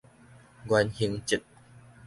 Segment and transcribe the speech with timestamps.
[0.67, 1.43] 原形質